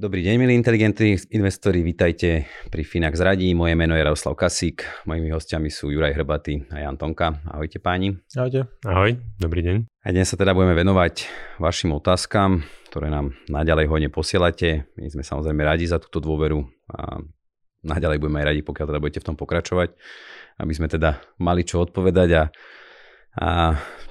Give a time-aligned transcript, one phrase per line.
[0.00, 3.52] Dobrý deň, milí inteligentní investori, vítajte pri Finax Radí.
[3.52, 7.44] Moje meno je Radoslav Kasík, mojimi hostiami sú Juraj Hrbatý a Jan Tonka.
[7.44, 8.16] Ahojte páni.
[8.32, 8.64] Ahojte.
[8.80, 9.76] Ahoj, dobrý deň.
[10.00, 11.28] A dnes sa teda budeme venovať
[11.60, 14.88] vašim otázkam, ktoré nám naďalej hodne posielate.
[14.96, 16.64] My sme samozrejme radi za túto dôveru
[16.96, 17.20] a
[17.84, 20.00] naďalej budeme aj radi, pokiaľ teda budete v tom pokračovať,
[20.64, 22.42] aby sme teda mali čo odpovedať a,
[23.36, 23.48] a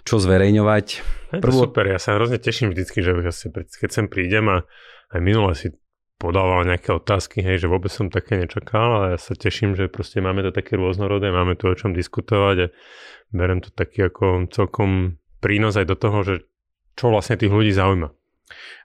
[0.05, 0.85] čo zverejňovať.
[1.33, 3.17] Je to super, ja sa hrozne teším vždycky, že
[3.81, 4.69] keď sem prídem a
[5.09, 5.73] aj minule si
[6.19, 10.19] podával nejaké otázky, hej, že vôbec som také nečakal, ale ja sa teším, že proste
[10.19, 12.71] máme to také rôznorodé, máme tu o čom diskutovať a
[13.31, 16.35] berem to taký ako celkom prínos aj do toho, že
[16.99, 18.11] čo vlastne tých ľudí zaujíma.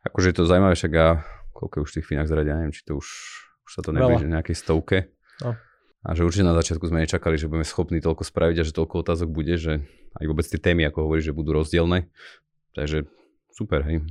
[0.06, 3.08] Akože je to zaujímavé, však ja koľko už tých Finax zradia, neviem, či to už,
[3.66, 5.10] už sa to nebude nejakej stovke.
[5.42, 5.58] No.
[6.04, 8.94] A že určite na začiatku sme nečakali, že budeme schopní toľko spraviť a že toľko
[9.00, 9.82] otázok bude, že
[10.20, 12.12] aj vôbec tie témy, ako hovoríš, že budú rozdielne.
[12.76, 13.08] Takže
[13.56, 14.04] super, hej.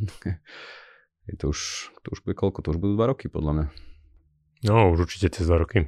[1.27, 2.59] Je to už, to už bude koľko?
[2.63, 3.65] To už budú dva roky, podľa mňa.
[4.67, 5.87] No, už určite cez dva roky.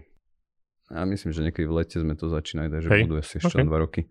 [0.91, 3.01] Ja myslím, že niekedy v lete sme to začínali, takže Hej.
[3.09, 3.65] budú asi ešte okay.
[3.65, 4.01] dva roky.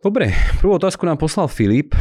[0.00, 1.92] Dobre, prvú otázku nám poslal Filip.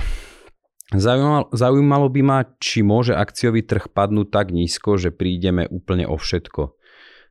[0.96, 6.16] Zaujímalo, zaujímalo by ma, či môže akciový trh padnúť tak nízko, že prídeme úplne o
[6.16, 6.72] všetko.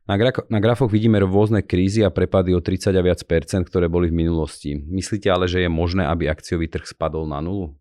[0.05, 3.89] Na, gra- na grafoch vidíme rôzne krízy a prepady o 30 a viac percent, ktoré
[3.89, 4.77] boli v minulosti.
[4.77, 7.73] Myslíte ale, že je možné, aby akciový trh spadol na nulu?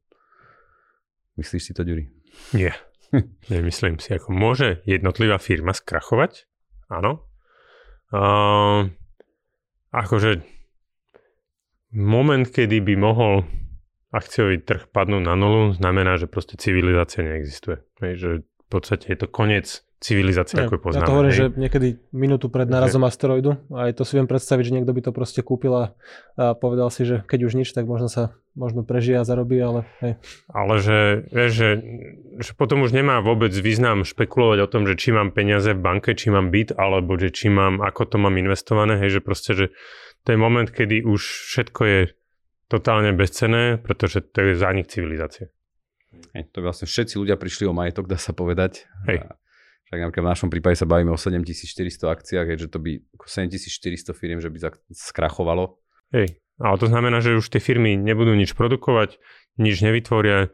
[1.36, 2.15] Myslíš si to, Ďuri?
[2.52, 2.74] Nie.
[3.52, 4.16] Nemyslím si.
[4.16, 6.46] Ako môže jednotlivá firma skrachovať?
[6.90, 7.26] Áno.
[8.10, 8.90] Uh,
[9.90, 10.42] akože
[11.94, 13.46] moment, kedy by mohol
[14.14, 17.82] akciový trh padnúť na nulu, znamená, že proste civilizácia neexistuje.
[18.02, 21.02] Hej, že v podstate je to koniec civilizácie, ako ju poznáme.
[21.02, 21.40] Ja to hovorím, hej.
[21.40, 23.08] že niekedy minútu pred nárazom že...
[23.08, 25.84] asteroidu, aj to si viem predstaviť, že niekto by to proste kúpil a,
[26.36, 29.88] a povedal si, že keď už nič, tak možno sa možno prežije a zarobí, ale
[30.04, 30.20] hej.
[30.52, 31.70] Ale že, vieš, že,
[32.44, 36.12] že potom už nemá vôbec význam špekulovať o tom, že či mám peniaze v banke,
[36.12, 39.66] či mám byt, alebo že či mám, ako to mám investované, hej, že proste, že
[40.28, 42.00] to je moment, kedy už všetko je
[42.68, 45.54] totálne bezcené, pretože to je zánik civilizácie.
[46.36, 48.88] Hej, to vlastne všetci ľudia prišli o majetok, dá sa povedať.
[49.08, 49.24] Hej.
[49.24, 49.36] A
[49.86, 54.42] však napríklad v našom prípade sa bavíme o 7400 akciách, že to by 7400 firiem,
[54.42, 55.78] že by skrachovalo.
[56.10, 59.22] Hej, ale to znamená, že už tie firmy nebudú nič produkovať,
[59.62, 60.50] nič nevytvoria,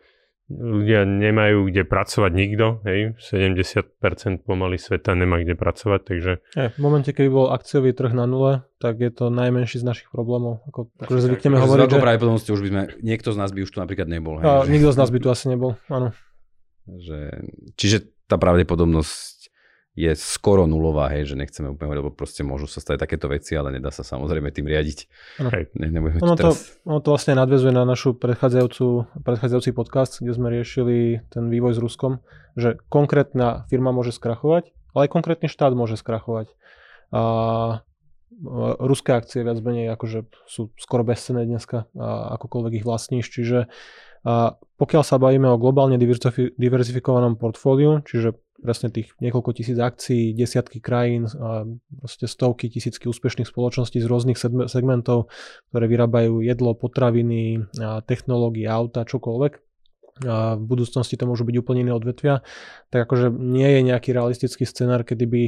[0.52, 6.32] ľudia nemajú kde pracovať nikto, hej, 70% pomaly sveta nemá kde pracovať, takže...
[6.52, 10.08] Je, v momente, keby bol akciový trh na nule, tak je to najmenší z našich
[10.12, 10.60] problémov.
[10.68, 12.02] Ako, akože zvykneme hovoriť, že...
[12.04, 14.42] pravdepodobnosťou už by sme, niekto z nás by už tu napríklad nebol.
[14.42, 14.70] Hej, a, že...
[14.76, 16.12] Nikto z nás by tu asi nebol, áno.
[16.84, 17.18] Že,
[17.78, 19.42] čiže tá pravdepodobnosť
[19.92, 23.52] je skoro nulová, hej, že nechceme úplne hovoriť, lebo proste môžu sa stať takéto veci,
[23.52, 24.98] ale nedá sa samozrejme tým riadiť.
[25.36, 25.68] Hej.
[25.76, 26.80] Ne, ono, to, teraz...
[26.88, 31.80] ono to vlastne nadvezuje na našu predchádzajúcu, predchádzajúci podcast, kde sme riešili ten vývoj s
[31.84, 32.24] Ruskom,
[32.56, 36.56] že konkrétna firma môže skrachovať, ale aj konkrétny štát môže skrachovať.
[37.12, 37.84] A
[38.80, 43.68] ruské akcie viac menej akože sú skoro bezcené dneska, a akokoľvek ich vlastníš, čiže
[44.22, 45.98] a pokiaľ sa bavíme o globálne
[46.58, 51.66] diverzifikovanom portfóliu, čiže presne tých niekoľko tisíc akcií, desiatky krajín, a
[51.98, 54.38] proste stovky, tisícky úspešných spoločností z rôznych
[54.70, 55.30] segmentov,
[55.74, 57.66] ktoré vyrábajú jedlo, potraviny,
[58.06, 59.52] technológie, auta, čokoľvek,
[60.28, 62.46] a v budúcnosti to môžu byť úplne iné odvetvia,
[62.94, 65.42] tak akože nie je nejaký realistický scenár, kedy by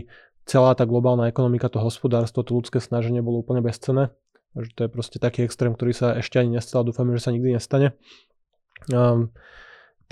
[0.49, 4.11] celá tá globálna ekonomika, to hospodárstvo, to ľudské snaženie bolo úplne bezcené.
[4.55, 7.35] Takže to je proste taký extrém, ktorý sa ešte ani nestal a dúfame, že sa
[7.35, 7.99] nikdy nestane.
[8.93, 9.33] Um,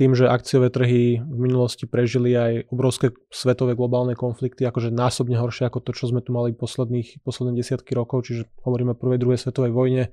[0.00, 5.68] tým, že akciové trhy v minulosti prežili aj obrovské svetové globálne konflikty, akože násobne horšie
[5.68, 9.38] ako to, čo sme tu mali posledných, posledné desiatky rokov, čiže hovoríme o prvej, druhej
[9.38, 10.04] svetovej vojne,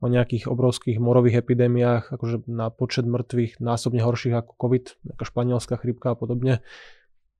[0.00, 5.76] o nejakých obrovských morových epidémiách, akože na počet mŕtvych násobne horších ako COVID, ako španielská
[5.76, 6.64] chrypka a podobne.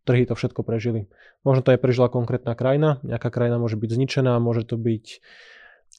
[0.04, 1.08] Trhy to všetko prežili.
[1.48, 5.24] Možno to aj prežila konkrétna krajina, nejaká krajina môže byť zničená, môže to byť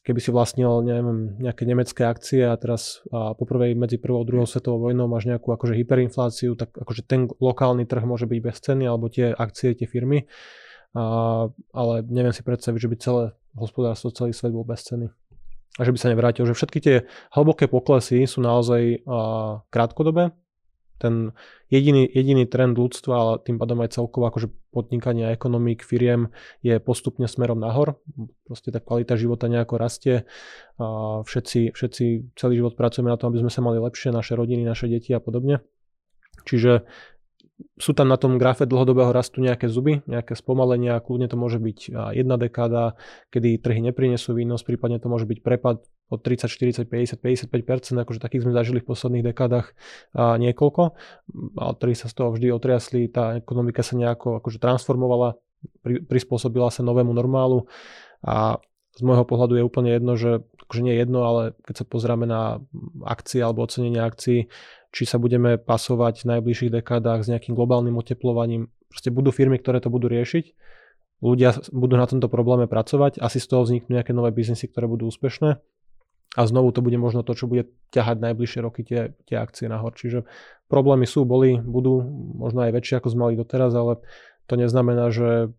[0.02, 4.50] keby si vlastnil neviem, nejaké nemecké akcie a teraz a poprvé medzi prvou a druhou
[4.50, 8.90] svetovou vojnou máš nejakú akože hyperinfláciu, tak akože ten lokálny trh môže byť bez ceny
[8.90, 10.26] alebo tie akcie, tie firmy.
[10.98, 13.24] A, ale neviem si predstaviť, že by celé
[13.56, 15.08] hospodárstvo, celý svet bol bez ceny.
[15.80, 16.50] a že by sa nevrátil.
[16.50, 16.96] Že všetky tie
[17.32, 20.36] hlboké poklesy sú naozaj uh, krátkodobé.
[21.01, 21.33] Ten
[21.74, 26.30] jediný, jediný trend ľudstva, ale tým pádom aj celkovo akože podnikania ekonomík, firiem
[26.62, 27.98] je postupne smerom nahor.
[28.45, 30.30] Proste tá kvalita života nejako rastie.
[30.77, 34.62] A všetci, všetci celý život pracujeme na tom, aby sme sa mali lepšie, naše rodiny,
[34.62, 35.65] naše deti a podobne.
[36.45, 36.86] Čiže
[37.77, 41.94] sú tam na tom grafe dlhodobého rastu nejaké zuby, nejaké spomalenia, kľudne to môže byť
[42.18, 42.97] jedna dekáda,
[43.30, 48.19] kedy trhy neprinesú výnos, prípadne to môže byť prepad od 30, 40, 50, 55%, akože
[48.19, 49.72] takých sme zažili v posledných dekádach
[50.12, 50.84] a niekoľko,
[51.56, 55.40] a trhy sa z toho vždy otriasli, tá ekonomika sa nejako akože transformovala,
[55.80, 57.63] pri, prispôsobila sa novému normálu.
[58.28, 58.60] A
[58.92, 62.60] z môjho pohľadu je úplne jedno, že akože nie jedno, ale keď sa pozrieme na
[63.07, 64.52] akcie alebo ocenenie akcií,
[64.92, 68.68] či sa budeme pasovať v najbližších dekádach s nejakým globálnym oteplovaním.
[68.92, 70.52] Proste budú firmy, ktoré to budú riešiť,
[71.24, 75.07] ľudia budú na tomto probléme pracovať, asi z toho vzniknú nejaké nové biznisy, ktoré budú
[75.07, 75.64] úspešné
[76.31, 79.92] a znovu to bude možno to, čo bude ťahať najbližšie roky tie, tie akcie nahor.
[79.92, 80.24] Čiže
[80.72, 82.00] problémy sú, boli, budú
[82.39, 84.00] možno aj väčšie, ako sme mali doteraz, ale
[84.48, 85.51] to neznamená, že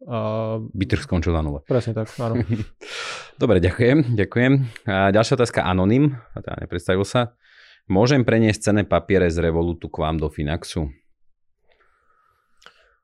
[0.00, 1.60] Uh, Bytrh skončil na nule.
[1.68, 2.40] Presne tak, áno.
[3.42, 4.52] Dobre, ďakujem, ďakujem.
[4.88, 7.36] A ďalšia otázka, Anonym, teda nepredstavil sa.
[7.84, 10.88] Môžem preniesť cenné papiere z Revolutu k vám do Finaxu?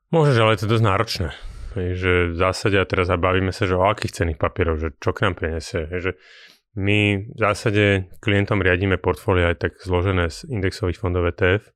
[0.09, 1.29] Môžeš, ale je to dosť náročné.
[1.77, 5.29] Že v zásade, a teraz bavíme sa, že o akých cenných papierov, že čo k
[5.29, 5.85] nám prinesie.
[5.93, 6.17] Že
[6.77, 11.73] my v zásade klientom riadíme portfólia aj tak zložené z indexových fondov ETF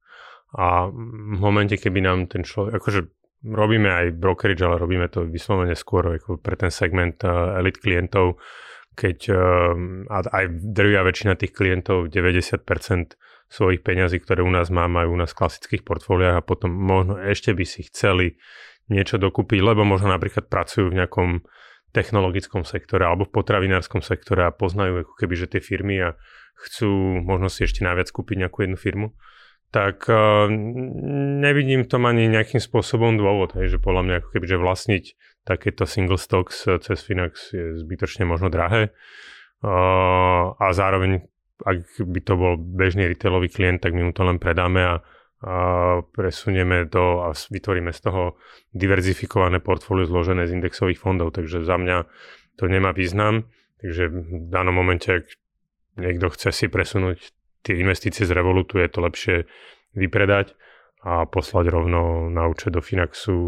[0.53, 3.01] a v momente, keby nám ten človek, akože
[3.41, 8.37] robíme aj brokerage, ale robíme to vyslovene skôr ako pre ten segment uh, elit klientov,
[8.93, 12.61] keď ehm, aj drvia väčšina tých klientov, 90%
[13.51, 17.19] svojich peňazí, ktoré u nás má, majú u nás v klasických portfóliách a potom možno
[17.19, 18.35] ešte by si chceli
[18.91, 21.43] niečo dokúpiť, lebo možno napríklad pracujú v nejakom
[21.91, 26.09] technologickom sektore alebo v potravinárskom sektore a poznajú ako keby, že tie firmy a
[26.67, 29.07] chcú možno si ešte naviac kúpiť nejakú jednu firmu,
[29.71, 30.51] tak uh,
[31.39, 35.05] nevidím tom ani nejakým spôsobom dôvod, hej, že podľa mňa ako keby, že vlastniť
[35.47, 38.93] takéto single stocks cez Finax je zbytočne možno drahé.
[39.61, 41.25] A zároveň,
[41.61, 44.93] ak by to bol bežný retailový klient, tak my mu to len predáme a
[46.13, 48.37] presunieme to a vytvoríme z toho
[48.77, 51.33] diverzifikované portfólio zložené z indexových fondov.
[51.33, 52.05] Takže za mňa
[52.61, 53.49] to nemá význam.
[53.81, 55.25] Takže v danom momente, ak
[55.97, 57.33] niekto chce si presunúť
[57.65, 59.35] tie investície z Revolutu, je to lepšie
[59.97, 60.53] vypredať
[61.01, 63.41] a poslať rovno na účet do Finaxu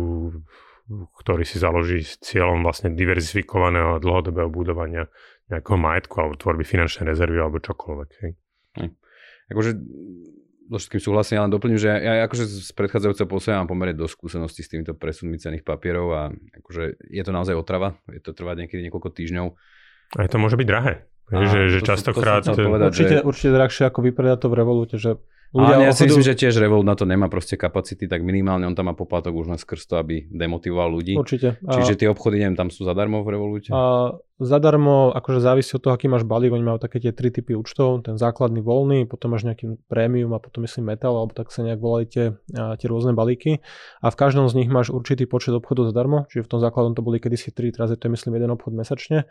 [0.92, 5.08] ktorý si založí s cieľom vlastne diverzifikovaného a dlhodobého budovania
[5.48, 8.10] nejakého majetku alebo tvorby finančnej rezervy alebo čokoľvek.
[8.20, 8.32] Hej.
[9.52, 9.72] Akože
[10.70, 14.08] so všetkým súhlasím, ale doplním, že ja, ja akože z predchádzajúceho posledného mám pomerne do
[14.08, 18.66] skúseností s týmito presunmi cených papierov a akože je to naozaj otrava, je to trvať
[18.66, 19.48] niekedy niekoľko týždňov.
[20.16, 21.06] A to môže byť drahé.
[21.34, 22.46] A že, že častokrát...
[22.46, 23.26] To, to povedať, určite, že...
[23.26, 25.12] určite drahšie ako vypredať to v Revolute, že
[25.54, 28.66] Ľudia Ale ja si myslím, že tiež Revolt na to nemá proste kapacity, tak minimálne
[28.66, 31.14] on tam má poplatok už len skrz to, aby demotivoval ľudí.
[31.14, 31.62] Určite.
[31.62, 33.70] Čiže tie obchody, neviem, tam sú zadarmo v Revolute?
[33.70, 37.58] A zadarmo, akože závisí od toho, aký máš balík, oni majú také tie tri typy
[37.58, 41.64] účtov, ten základný voľný, potom máš nejaký prémium a potom myslím metal, alebo tak sa
[41.64, 43.64] nejak volajú tie, tie rôzne balíky.
[44.04, 47.02] A v každom z nich máš určitý počet obchodov zadarmo, čiže v tom základnom to
[47.02, 49.26] boli kedysi 3, teraz je to myslím jeden obchod mesačne,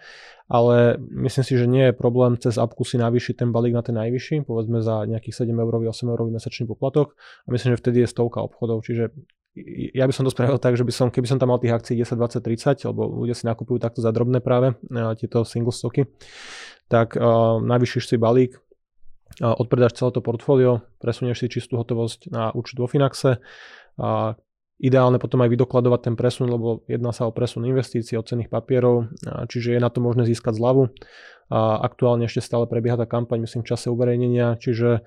[0.50, 3.94] ale myslím si, že nie je problém cez apku si navýšiť ten balík na ten
[3.94, 7.14] najvyšší, povedzme za nejakých 7 eurový, 8 eurový mesačný poplatok.
[7.44, 9.12] A myslím, že vtedy je stovka obchodov, čiže
[9.92, 12.00] ja by som to spravil tak, že by som, keby som tam mal tých akcií
[12.00, 16.08] 10, 20, 30, lebo ľudia si nakupujú takto za drobné práve uh, tieto single stocky,
[16.88, 22.48] tak uh, navýšiš si balík, uh, odpredáš celé to portfólio, presunieš si čistú hotovosť na
[22.56, 23.44] účet vo Finaxe,
[24.00, 24.32] uh,
[24.80, 29.14] ideálne potom aj vydokladovať ten presun, lebo jedná sa o presun investícií, od cených papierov,
[29.46, 30.90] čiže je na to možné získať zľavu.
[31.54, 35.06] A aktuálne ešte stále prebieha tá kampaň, myslím, v čase uverejnenia, čiže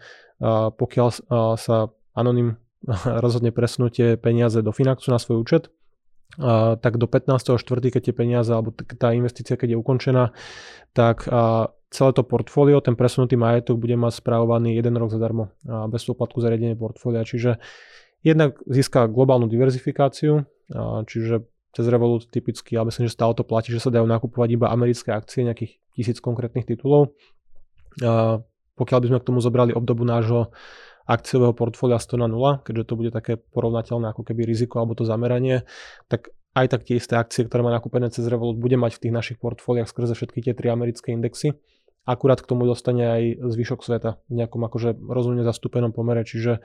[0.80, 1.08] pokiaľ
[1.60, 2.56] sa anonym
[3.24, 5.64] rozhodne presnutie peniaze do Finaxu na svoj účet,
[6.38, 7.58] a, tak do 15.4.,
[7.92, 10.24] keď tie peniaze alebo tá investícia, keď je ukončená,
[10.94, 15.88] tak a, celé to portfólio, ten presunutý majetok bude mať správovaný jeden rok zadarmo a
[15.88, 17.24] bez poplatku za riadenie portfólia.
[17.24, 17.58] Čiže
[18.26, 20.44] jednak získa globálnu diverzifikáciu,
[20.76, 24.50] a, čiže cez Revolut typicky, ale myslím, že stále to platí, že sa dajú nakupovať
[24.56, 27.12] iba americké akcie, nejakých tisíc konkrétnych titulov.
[28.00, 28.40] A
[28.80, 30.56] pokiaľ by sme k tomu zobrali obdobu nášho
[31.06, 35.06] akciového portfólia 100 na 0, keďže to bude také porovnateľné ako keby riziko alebo to
[35.06, 35.64] zameranie,
[36.10, 39.14] tak aj tak tie isté akcie, ktoré má nakúpené cez Revolut, bude mať v tých
[39.14, 41.60] našich portfóliách skrze všetky tie tri americké indexy.
[42.08, 46.64] Akurát k tomu dostane aj zvyšok sveta v nejakom akože rozumne zastúpenom pomere, čiže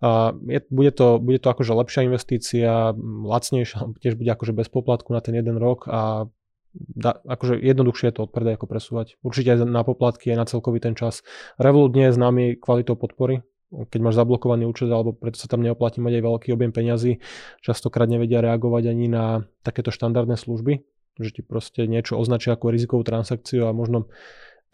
[0.00, 5.12] uh, je, bude, to, bude to akože lepšia investícia, lacnejšia, tiež bude akože bez poplatku
[5.12, 6.30] na ten jeden rok a
[6.72, 9.06] da, akože jednoduchšie je to odpredaj ako presúvať.
[9.26, 11.26] Určite aj na poplatky, aj na celkový ten čas.
[11.58, 16.02] Revolut nie je známy kvalitou podpory, keď máš zablokovaný účet, alebo preto sa tam neoplatí
[16.02, 17.22] mať aj veľký objem peňazí,
[17.62, 19.24] častokrát nevedia reagovať ani na
[19.62, 20.82] takéto štandardné služby,
[21.22, 24.10] že ti proste niečo označia ako rizikovú transakciu a možno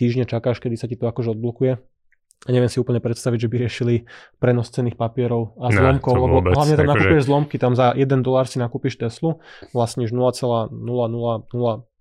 [0.00, 1.76] týždne čakáš, kedy sa ti to akože odblokuje.
[2.44, 3.94] A neviem si úplne predstaviť, že by riešili
[4.36, 6.92] prenos cených papierov a zlomkov, no, lebo vôbec, hlavne tam akože...
[6.92, 9.40] nakúpiš zlomky, tam za 1 dolár si nakúpiš Teslu,
[9.72, 10.72] vlastníš 0,000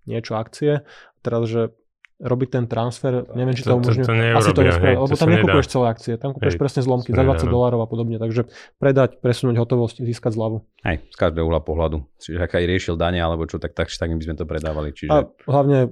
[0.05, 0.83] niečo akcie,
[1.23, 1.71] teraz, že
[2.15, 4.07] robiť ten transfer, neviem, či to, to umožňuje.
[4.07, 7.27] To, to Asi to nespravia, lebo tam nekúpuješ celé akcie, tam kúpuješ presne zlomky za
[7.27, 8.47] 20 dolárov a podobne, takže
[8.79, 10.63] predať, presunúť hotovosť, získať zľavu.
[10.87, 12.07] Hej, z každého uhla pohľadu.
[12.15, 14.95] Čiže ak aj riešil dane alebo čo, tak tak, tak by sme to predávali.
[14.95, 15.11] Čiže...
[15.11, 15.91] A hlavne,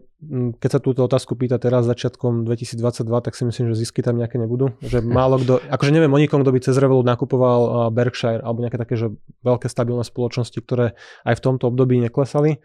[0.63, 2.79] keď sa túto otázku pýta teraz začiatkom 2022,
[3.19, 4.71] tak si myslím, že zisky tam nejaké nebudú.
[4.79, 8.79] Že málo kto, akože neviem o nikom, kto by cez Revolut nakupoval Berkshire alebo nejaké
[8.79, 9.11] také, že
[9.43, 10.95] veľké stabilné spoločnosti, ktoré
[11.27, 12.63] aj v tomto období neklesali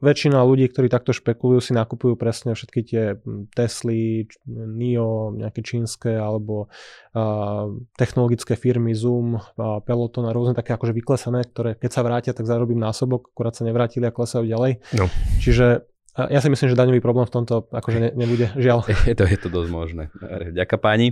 [0.00, 3.02] väčšina ľudí, ktorí takto špekulujú, si nakupujú presne všetky tie
[3.54, 6.66] Tesly, NIO, nejaké čínske alebo
[7.14, 12.32] uh, technologické firmy Zoom, uh, Peloton a rôzne také akože vyklesané, ktoré keď sa vrátia,
[12.34, 14.82] tak zarobím násobok, akurát sa nevrátili a klesajú ďalej.
[14.98, 15.06] No.
[15.38, 18.86] Čiže ja si myslím, že daňový problém v tomto akože ne, nebude, žiaľ.
[19.10, 20.02] Je to, je to dosť možné.
[20.54, 21.08] Ďakujem páni.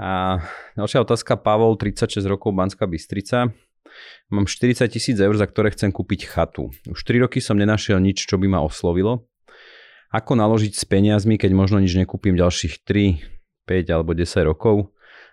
[0.00, 0.40] A
[0.80, 3.52] ďalšia otázka, Pavol, 36 rokov, Banská Bystrica.
[4.30, 6.70] Mám 40 tisíc eur, za ktoré chcem kúpiť chatu.
[6.86, 9.26] Už 3 roky som nenašiel nič, čo by ma oslovilo.
[10.10, 13.22] Ako naložiť s peniazmi, keď možno nič nekúpim ďalších 3,
[13.66, 14.90] 5 alebo 10 rokov?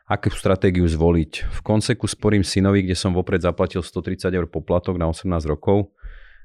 [0.08, 1.52] Akú stratégiu zvoliť?
[1.52, 5.92] V konseku sporím synovi, kde som vopred zaplatil 130 eur poplatok na 18 rokov.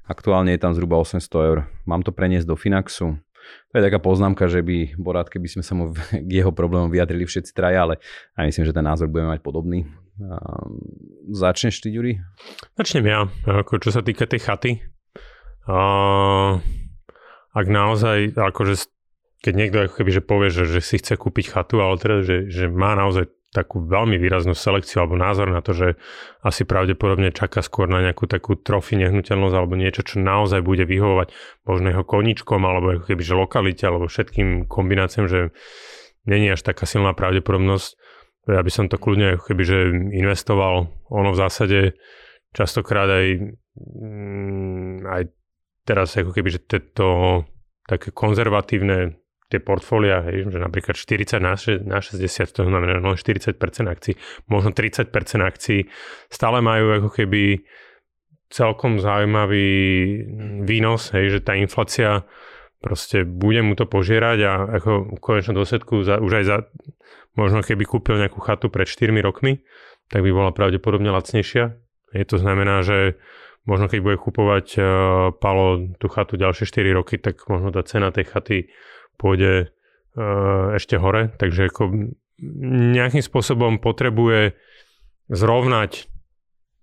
[0.03, 1.71] Aktuálne je tam zhruba 800 eur.
[1.87, 3.15] Mám to preniesť do Finaxu?
[3.71, 5.95] To je taká poznámka, že by bol rád, keby sme sa mu
[6.27, 8.03] k jeho problémom vyjadrili všetci traja, ale
[8.35, 9.87] ja myslím, že ten názor budeme mať podobný.
[11.33, 12.21] Začneš ty, Juri?
[12.77, 13.25] Začnem ja.
[13.49, 14.71] Ako čo sa týka tej chaty.
[15.63, 16.59] Uh,
[17.55, 18.89] ak naozaj, akože
[19.43, 22.37] keď niekto ako keby, že povie, že, že si chce kúpiť chatu, ale teda, že,
[22.47, 25.87] že má naozaj takú veľmi výraznú selekciu alebo názor na to, že
[26.41, 31.29] asi pravdepodobne čaká skôr na nejakú takú trofy nehnuteľnosť alebo niečo, čo naozaj bude vyhovovať
[31.69, 35.53] možno jeho koničkom alebo ako keby, že lokalite alebo všetkým kombináciám, že
[36.25, 37.93] není až taká silná pravdepodobnosť,
[38.47, 39.77] ja by som to kľudne keby, že
[40.11, 40.91] investoval.
[41.11, 41.79] Ono v zásade
[42.51, 43.27] častokrát aj,
[43.79, 45.23] mm, aj
[45.87, 46.61] teraz ako keby, že
[46.95, 47.43] to
[47.87, 49.19] také konzervatívne
[49.51, 51.53] tie portfólia, že napríklad 40 na,
[51.85, 52.25] na 60,
[52.57, 53.53] to znamená no 40%
[53.85, 54.17] akcií,
[54.49, 55.13] možno 30%
[55.45, 55.85] akcií,
[56.31, 57.61] stále majú ako keby
[58.49, 59.69] celkom zaujímavý
[60.65, 62.25] výnos, hej, že tá inflácia
[62.83, 64.51] proste bude mu to požierať a
[64.83, 66.57] ako v konečnom dôsledku za, už aj za
[67.33, 69.65] Možno keby kúpil nejakú chatu pred 4 rokmi,
[70.13, 71.73] tak by bola pravdepodobne lacnejšia.
[72.13, 73.17] Je to znamená, že
[73.65, 74.83] možno keď bude kupovať uh,
[75.41, 78.57] Palo tú chatu ďalšie 4 roky, tak možno tá cena tej chaty
[79.17, 79.73] pôjde
[80.13, 81.33] uh, ešte hore.
[81.41, 82.13] Takže ako
[82.93, 84.53] nejakým spôsobom potrebuje
[85.33, 86.05] zrovnať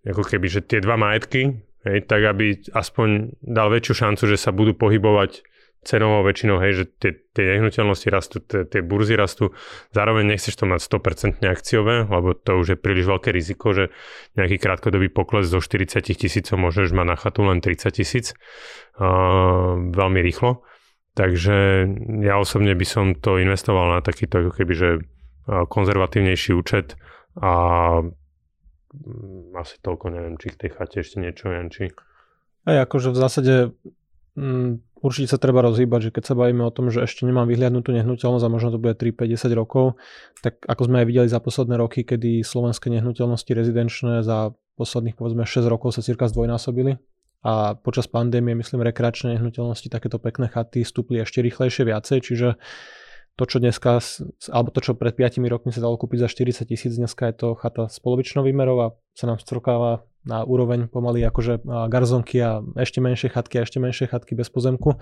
[0.02, 4.50] ako keby, že tie dva majetky, hej, tak aby aspoň dal väčšiu šancu, že sa
[4.50, 5.46] budú pohybovať
[5.80, 9.56] cenovou väčšinou, hej, že tie, tie nehnuteľnosti rastú, tie, burzy rastú,
[9.96, 13.88] zároveň nechceš to mať 100% akciové, lebo to už je príliš veľké riziko, že
[14.36, 18.36] nejaký krátkodobý pokles zo 40 tisícov môžeš mať na chatu len 30 tisíc
[19.00, 20.60] uh, veľmi rýchlo.
[21.16, 21.88] Takže
[22.22, 24.88] ja osobne by som to investoval na takýto ako keby, že
[25.50, 26.94] konzervatívnejší účet
[27.38, 27.52] a
[28.94, 31.90] mm, asi toľko, neviem, či k tej chate ešte niečo, neviem, či...
[32.68, 33.54] Aj akože v zásade
[34.36, 37.88] mm, Určite sa treba rozhýbať, že keď sa bavíme o tom, že ešte nemám vyhliadnutú
[37.96, 39.96] nehnuteľnosť a možno to bude 3, 5, 10 rokov,
[40.44, 45.48] tak ako sme aj videli za posledné roky, kedy slovenské nehnuteľnosti rezidenčné za posledných povedzme
[45.48, 47.00] 6 rokov sa cirka zdvojnásobili
[47.40, 52.48] a počas pandémie, myslím, rekreačné nehnuteľnosti, takéto pekné chaty stúpli ešte rýchlejšie viacej, čiže
[53.40, 54.04] to, čo dneska,
[54.52, 57.48] alebo to, čo pred 5 rokmi sa dalo kúpiť za 40 tisíc, dneska je to
[57.56, 63.00] chata s polovičnou výmerou a sa nám strkáva na úroveň pomaly akože garzonky a ešte
[63.00, 65.00] menšie chatky a ešte menšie chatky bez pozemku,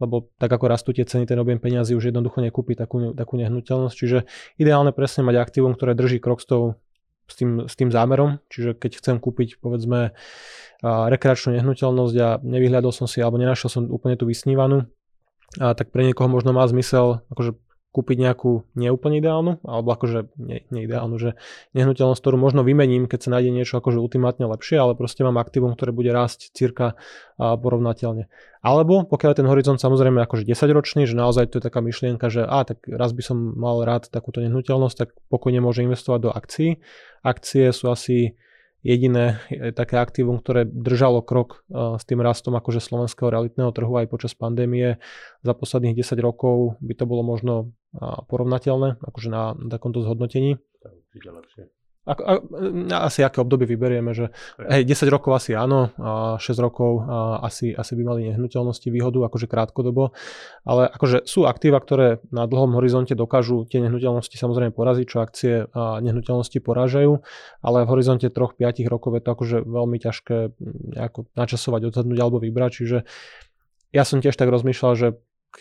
[0.00, 3.96] lebo tak ako rastú tie ceny, ten objem peňazí už jednoducho nekúpi takú, takú nehnuteľnosť.
[3.96, 4.18] Čiže
[4.56, 6.80] ideálne presne mať aktívum, ktoré drží krok s, tou,
[7.28, 8.40] s, tým, s tým zámerom.
[8.48, 10.16] Čiže keď chcem kúpiť povedzme
[10.84, 14.88] rekreačnú nehnuteľnosť a nevyhľadol som si alebo nenašiel som úplne tú vysnívanú,
[15.56, 17.56] a tak pre niekoho možno má zmysel akože
[17.96, 21.40] kúpiť nejakú neúplne ideálnu, alebo akože ne, neideálnu, že
[21.72, 25.72] nehnuteľnosť, ktorú možno vymením, keď sa nájde niečo akože ultimátne lepšie, ale proste mám aktívum,
[25.72, 27.00] ktoré bude rásť cirka
[27.40, 28.28] porovnateľne.
[28.60, 32.28] Alebo pokiaľ je ten horizont samozrejme akože 10 ročný, že naozaj to je taká myšlienka,
[32.28, 36.30] že a tak raz by som mal rád takúto nehnuteľnosť, tak pokojne môže investovať do
[36.36, 36.84] akcií.
[37.24, 38.36] Akcie sú asi
[38.86, 39.42] jediné
[39.74, 45.02] také aktívum, ktoré držalo krok s tým rastom akože slovenského realitného trhu aj počas pandémie
[45.42, 47.74] za posledných 10 rokov by to bolo možno
[48.30, 50.62] porovnateľné, akože na takomto zhodnotení.
[50.86, 51.75] Určite lepšie.
[52.06, 52.32] Ako, a,
[53.04, 54.30] asi aké obdobie vyberieme, že
[54.62, 59.26] hej, 10 rokov asi áno, a 6 rokov a asi, asi by mali nehnuteľnosti výhodu,
[59.26, 60.14] akože krátkodobo,
[60.62, 65.66] ale akože sú aktíva, ktoré na dlhom horizonte dokážu tie nehnuteľnosti samozrejme poraziť, čo akcie
[65.74, 67.18] a nehnuteľnosti porážajú,
[67.60, 70.36] ale v horizonte 3-5 rokov je to akože veľmi ťažké
[70.94, 72.98] nejako načasovať, odhadnúť alebo vybrať, čiže
[73.94, 75.08] ja som tiež tak rozmýšľal, že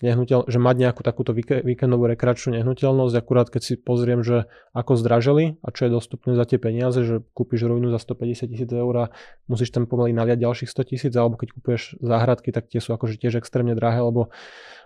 [0.04, 5.62] nehnuteľ, že mať nejakú takúto víkendovú rekreačnú nehnuteľnosť, akurát keď si pozriem, že ako zdraželi
[5.64, 9.06] a čo je dostupné za tie peniaze, že kúpiš ruinu za 150 tisíc eur a
[9.48, 13.16] musíš tam pomaly naliať ďalších 100 tisíc, alebo keď kúpuješ záhradky, tak tie sú akože
[13.16, 14.34] tiež extrémne drahé, lebo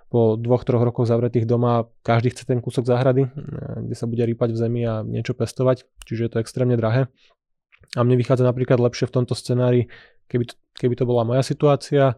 [0.09, 3.29] po dvoch, troch rokoch zavretých doma každý chce ten kúsok záhrady,
[3.85, 7.09] kde sa bude rýpať v zemi a niečo pestovať, čiže je to extrémne drahé.
[7.93, 9.89] A mne vychádza napríklad lepšie v tomto scenári,
[10.29, 12.17] keby to, keby to bola moja situácia,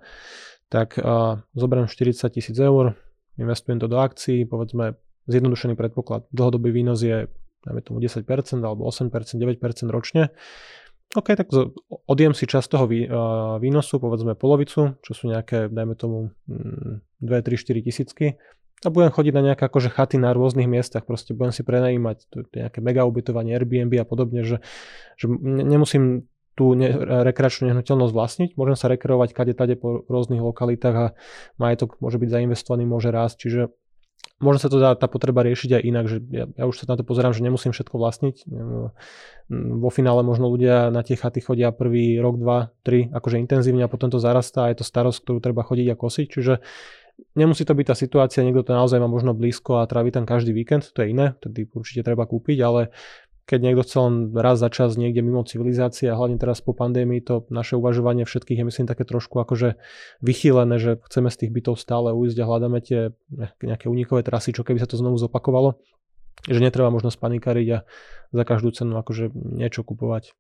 [0.72, 2.96] tak uh, zoberiem 40 tisíc eur,
[3.36, 4.96] investujem to do akcií, povedzme
[5.28, 7.28] zjednodušený predpoklad, dlhodobý výnos je
[7.66, 8.26] dajme tomu 10%
[8.62, 9.62] alebo 8%, 9%
[9.94, 10.34] ročne.
[11.12, 11.52] OK, tak
[12.08, 12.86] odjem si časť toho
[13.60, 16.72] výnosu, povedzme polovicu, čo sú nejaké, dajme tomu 2,
[17.20, 18.40] 3, 4 tisícky.
[18.82, 22.18] A budem chodiť na nejaké akože chaty na rôznych miestach, proste budem si prenajímať
[22.56, 24.64] nejaké mega ubytovanie, Airbnb a podobne, že,
[25.20, 26.94] že nemusím tú ne,
[27.26, 28.50] rekreačnú nehnuteľnosť vlastniť.
[28.54, 31.06] Môžem sa rekreovať kade tade po rôznych lokalitách a
[31.58, 33.50] majetok môže byť zainvestovaný, môže rásť.
[33.50, 33.62] Čiže
[34.38, 37.02] možno sa to dá tá potreba riešiť aj inak, že ja, ja už sa na
[37.02, 38.46] to pozerám, že nemusím všetko vlastniť.
[39.82, 43.90] Vo finále možno ľudia na tie chaty chodia prvý rok, dva, tri, akože intenzívne a
[43.90, 46.28] potom to zarastá a je to starosť, ktorú treba chodiť a kosiť.
[46.30, 46.54] Čiže
[47.34, 50.54] nemusí to byť tá situácia, niekto to naozaj má možno blízko a trávi tam každý
[50.54, 52.94] víkend, to je iné, tedy určite treba kúpiť, ale
[53.52, 57.20] keď niekto chce len raz za čas niekde mimo civilizácie a hlavne teraz po pandémii
[57.20, 59.76] to naše uvažovanie všetkých je myslím také trošku akože
[60.24, 63.12] vychýlené, že chceme z tých bytov stále ujsť a hľadáme tie
[63.60, 65.84] nejaké unikové trasy, čo keby sa to znovu zopakovalo,
[66.48, 67.84] že netreba možno spanikariť a
[68.32, 70.32] za každú cenu akože niečo kupovať.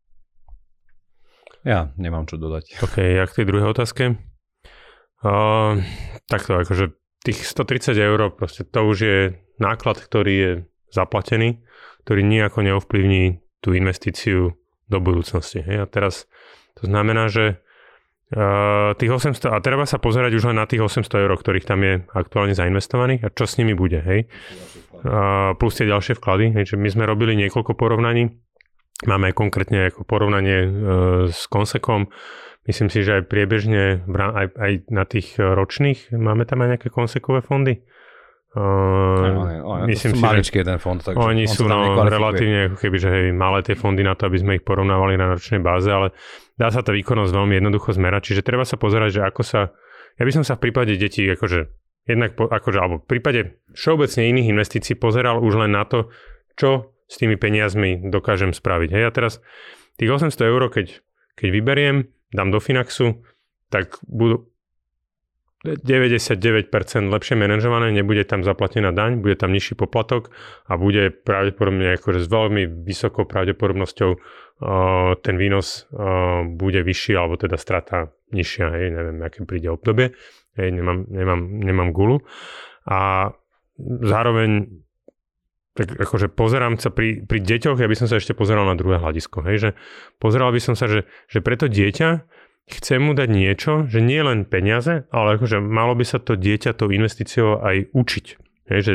[1.68, 2.80] Ja nemám čo dodať.
[2.80, 4.16] OK, a k tej druhej otázke?
[5.20, 5.84] Uh,
[6.32, 6.96] takto, akože
[7.28, 9.20] tých 130 eur, proste to už je
[9.60, 10.52] náklad, ktorý je
[10.92, 11.64] zaplatený
[12.06, 14.58] ktorý nejako neovplyvní tú investíciu
[14.90, 15.62] do budúcnosti.
[15.62, 15.78] Hej?
[15.78, 16.26] A teraz
[16.82, 17.62] to znamená, že
[18.34, 21.86] uh, tých 800, a treba sa pozerať už len na tých 800 eur, ktorých tam
[21.86, 24.02] je aktuálne zainvestovaných a čo s nimi bude.
[24.02, 24.28] Hej?
[25.02, 26.58] Uh, plus tie ďalšie vklady.
[26.58, 26.74] Hej?
[26.74, 28.34] Že my sme robili niekoľko porovnaní.
[29.02, 30.72] Máme konkrétne ako porovnanie uh,
[31.30, 32.10] s Konsekom.
[32.66, 37.42] Myslím si, že aj priebežne, aj, aj na tých ročných, máme tam aj nejaké konsekové
[37.42, 37.82] fondy.
[38.52, 42.98] Uh, no, myslím si, maličký že ten fond, takže oni sú no, relatívne ako keby,
[43.00, 46.12] že hej, malé tie fondy na to, aby sme ich porovnávali na ročnej báze, ale
[46.60, 49.72] dá sa tá výkonnosť veľmi jednoducho zmerať, čiže treba sa pozerať, že ako sa,
[50.20, 51.72] ja by som sa v prípade detí, akože
[52.12, 56.12] jednak, po, akože, alebo v prípade všeobecne iných investícií pozeral už len na to,
[56.60, 58.90] čo s tými peniazmi dokážem spraviť.
[58.92, 59.34] Hej, a teraz
[59.96, 61.00] tých 800 eur, keď,
[61.40, 61.96] keď vyberiem,
[62.36, 63.24] dám do Finaxu,
[63.72, 64.51] tak budú,
[65.62, 66.74] 99%
[67.14, 70.34] lepšie manažované, nebude tam zaplatená daň, bude tam nižší poplatok
[70.66, 74.20] a bude pravdepodobne akože s veľmi vysokou pravdepodobnosťou uh,
[75.22, 80.18] ten výnos uh, bude vyšší alebo teda strata nižšia, hej, neviem, aké príde obdobie,
[80.58, 82.26] hej, nemám, nemám, nemám gulu.
[82.90, 83.30] A
[84.02, 84.82] zároveň
[85.72, 89.00] tak akože pozerám sa pri, pri deťoch, ja by som sa ešte pozeral na druhé
[89.00, 89.70] hľadisko, hej, že
[90.18, 92.28] pozeral by som sa, že, že preto dieťa
[92.70, 96.78] chcem mu dať niečo, že nie len peniaze, ale akože malo by sa to dieťa
[96.78, 98.26] tou investíciou aj učiť.
[98.72, 98.94] Hej, že,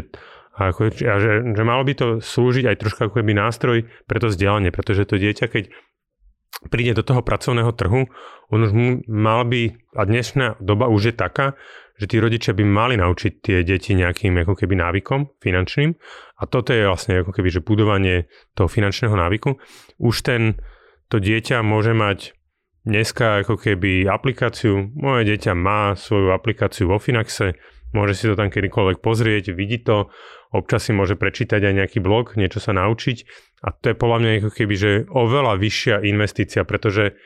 [0.56, 4.32] ako, a že, že malo by to slúžiť aj trošku ako keby nástroj pre to
[4.32, 5.64] vzdelanie, pretože to dieťa, keď
[6.72, 8.08] príde do toho pracovného trhu,
[8.48, 8.72] on už
[9.10, 11.58] mal by, a dnešná doba už je taká,
[11.96, 15.96] že tí rodičia by mali naučiť tie deti nejakým ako keby návykom finančným
[16.36, 19.56] a toto je vlastne ako keby, že budovanie toho finančného návyku.
[19.96, 20.60] Už ten,
[21.08, 22.35] to dieťa môže mať
[22.86, 27.58] dneska ako keby aplikáciu, moje dieťa má svoju aplikáciu vo Finaxe,
[27.90, 30.08] môže si to tam kedykoľvek pozrieť, vidí to,
[30.54, 33.26] občas si môže prečítať aj nejaký blog, niečo sa naučiť.
[33.66, 37.18] A to je podľa mňa ako keby, že oveľa vyššia investícia, pretože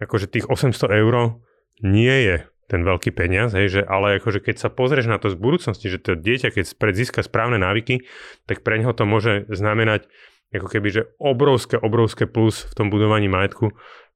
[0.00, 1.36] akože tých 800 eur
[1.84, 2.36] nie je
[2.70, 6.00] ten veľký peniaz, hej, že, ale akože keď sa pozrieš na to z budúcnosti, že
[6.00, 6.64] to dieťa, keď
[6.96, 8.08] získa správne návyky,
[8.48, 10.08] tak pre neho to môže znamenať
[10.52, 13.72] ako keby, že obrovské, obrovské plus v tom budovaní majetku,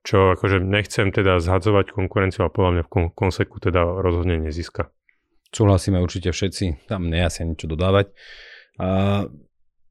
[0.07, 4.95] čo akože nechcem teda zhadzovať konkurenciu, ale podľa mňa v konseku teda rozhodne nezíska.
[5.51, 8.15] Súhlasíme určite všetci, tam nie asi niečo dodávať.
[8.79, 8.87] A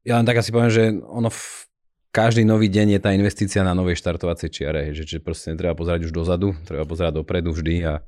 [0.08, 1.68] ja len tak asi poviem, že ono v
[2.16, 6.08] každý nový deň je tá investícia na novej štartovacej čiare, že, že proste netreba pozerať
[6.08, 8.00] už dozadu, treba pozerať dopredu vždy a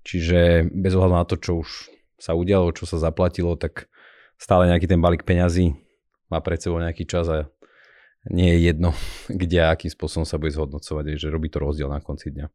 [0.00, 1.68] čiže bez ohľadu na to, čo už
[2.16, 3.92] sa udialo, čo sa zaplatilo, tak
[4.40, 5.76] stále nejaký ten balík peňazí
[6.32, 7.52] má pred sebou nejaký čas a
[8.28, 8.92] nie je jedno,
[9.40, 12.46] kde a akým spôsobom sa bude zhodnocovať, že robí to rozdiel na konci dňa.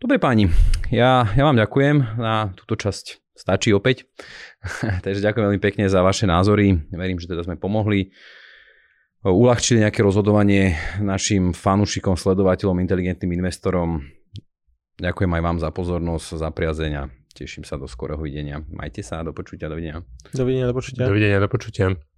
[0.00, 0.50] Dobre páni,
[0.90, 3.22] ja, ja vám ďakujem na túto časť.
[3.32, 4.04] Stačí opäť.
[5.04, 6.74] Takže ďakujem veľmi pekne za vaše názory.
[6.92, 8.12] Verím, že teda sme pomohli
[9.22, 14.02] uľahčili nejaké rozhodovanie našim fanúšikom, sledovateľom, inteligentným investorom.
[14.98, 18.60] Ďakujem aj vám za pozornosť, za priazeň a teším sa do skorého videnia.
[18.68, 20.02] Majte sa, do počutia, dovidenia.
[20.34, 21.06] Dovidenia, do počutia.
[21.06, 22.11] Dovidenia, do počutia.